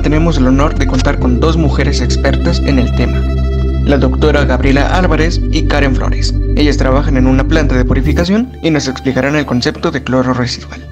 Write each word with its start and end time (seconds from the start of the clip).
tenemos 0.00 0.38
el 0.38 0.46
honor 0.46 0.74
de 0.76 0.86
contar 0.86 1.18
con 1.18 1.38
dos 1.40 1.56
mujeres 1.56 2.00
expertas 2.00 2.60
en 2.60 2.78
el 2.78 2.94
tema, 2.94 3.18
la 3.84 3.98
doctora 3.98 4.44
Gabriela 4.44 4.96
Álvarez 4.96 5.40
y 5.50 5.66
Karen 5.66 5.94
Flores. 5.94 6.34
Ellas 6.56 6.78
trabajan 6.78 7.16
en 7.16 7.26
una 7.26 7.44
planta 7.46 7.76
de 7.76 7.84
purificación 7.84 8.56
y 8.62 8.70
nos 8.70 8.88
explicarán 8.88 9.36
el 9.36 9.44
concepto 9.44 9.90
de 9.90 10.02
cloro 10.02 10.32
residual. 10.32 10.88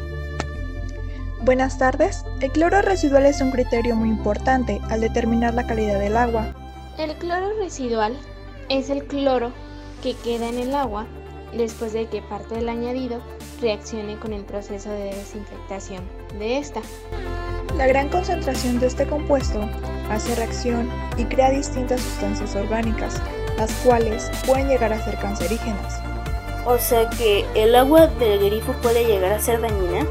Buenas 1.43 1.79
tardes. 1.79 2.25
El 2.41 2.51
cloro 2.51 2.83
residual 2.83 3.25
es 3.25 3.41
un 3.41 3.51
criterio 3.51 3.97
muy 3.97 4.11
importante 4.11 4.81
al 4.91 5.01
determinar 5.01 5.55
la 5.55 5.67
calidad 5.67 5.99
del 5.99 6.17
agua. 6.17 6.49
El 6.99 7.15
cloro 7.15 7.47
residual 7.59 8.15
es 8.69 8.91
el 8.91 9.05
cloro 9.05 9.53
que 10.03 10.15
queda 10.15 10.49
en 10.49 10.59
el 10.59 10.75
agua 10.75 11.07
después 11.57 11.93
de 11.93 12.07
que 12.07 12.23
parte 12.23 12.57
del 12.57 12.69
añadido 12.69 13.21
reaccione 13.61 14.17
con 14.19 14.33
el 14.33 14.45
proceso 14.45 14.91
de 14.91 15.15
desinfectación 15.15 16.05
de 16.39 16.59
esta. 16.59 16.83
La 17.81 17.87
gran 17.87 18.11
concentración 18.11 18.79
de 18.79 18.89
este 18.89 19.07
compuesto 19.07 19.67
hace 20.11 20.35
reacción 20.35 20.91
y 21.17 21.25
crea 21.25 21.49
distintas 21.49 22.03
sustancias 22.03 22.55
orgánicas, 22.55 23.23
las 23.57 23.73
cuales 23.77 24.31
pueden 24.45 24.69
llegar 24.69 24.93
a 24.93 25.03
ser 25.03 25.17
cancerígenas. 25.17 25.99
O 26.67 26.77
sea 26.77 27.09
que 27.09 27.47
el 27.55 27.75
agua 27.75 28.07
del 28.07 28.51
grifo 28.51 28.75
puede 28.83 29.07
llegar 29.07 29.33
a 29.33 29.41
ser 29.41 29.63
dañina. 29.63 30.05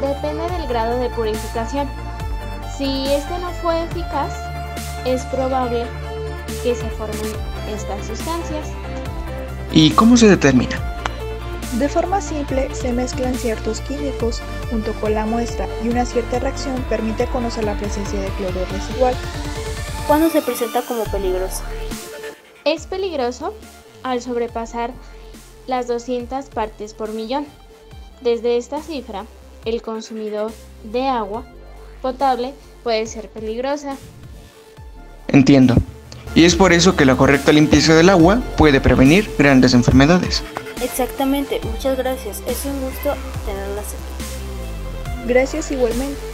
Depende 0.00 0.48
del 0.56 0.66
grado 0.66 0.98
de 0.98 1.10
purificación. 1.10 1.86
Si 2.74 3.04
este 3.08 3.38
no 3.38 3.50
fue 3.60 3.84
eficaz, 3.84 4.32
es 5.04 5.22
probable 5.26 5.84
que 6.62 6.74
se 6.74 6.88
formen 6.88 7.32
estas 7.70 8.06
sustancias. 8.06 8.66
¿Y 9.72 9.90
cómo 9.90 10.16
se 10.16 10.26
determina? 10.26 10.87
De 11.74 11.88
forma 11.88 12.22
simple, 12.22 12.74
se 12.74 12.92
mezclan 12.92 13.34
ciertos 13.34 13.82
químicos 13.82 14.40
junto 14.70 14.92
con 14.94 15.12
la 15.14 15.26
muestra 15.26 15.68
y 15.84 15.88
una 15.88 16.06
cierta 16.06 16.38
reacción 16.38 16.82
permite 16.88 17.26
conocer 17.26 17.64
la 17.64 17.76
presencia 17.76 18.18
de 18.18 18.28
cloro 18.28 18.64
residual. 18.72 19.14
¿Cuándo 20.06 20.30
se 20.30 20.40
presenta 20.40 20.80
como 20.82 21.04
peligroso? 21.04 21.62
Es 22.64 22.86
peligroso 22.86 23.54
al 24.02 24.22
sobrepasar 24.22 24.92
las 25.66 25.86
200 25.86 26.46
partes 26.46 26.94
por 26.94 27.12
millón. 27.12 27.46
Desde 28.22 28.56
esta 28.56 28.82
cifra, 28.82 29.26
el 29.66 29.82
consumidor 29.82 30.50
de 30.90 31.06
agua 31.06 31.44
potable 32.00 32.54
puede 32.82 33.06
ser 33.06 33.28
peligrosa. 33.28 33.96
Entiendo. 35.28 35.74
Y 36.34 36.44
es 36.44 36.56
por 36.56 36.72
eso 36.72 36.96
que 36.96 37.04
la 37.04 37.16
correcta 37.16 37.52
limpieza 37.52 37.94
del 37.94 38.08
agua 38.08 38.40
puede 38.56 38.80
prevenir 38.80 39.30
grandes 39.38 39.74
enfermedades. 39.74 40.42
Exactamente, 40.82 41.60
muchas 41.64 41.96
gracias. 41.96 42.42
Es 42.46 42.64
un 42.64 42.80
gusto 42.80 43.14
tenerlas 43.46 43.86
aquí. 43.86 45.26
Gracias 45.26 45.70
igualmente. 45.70 46.27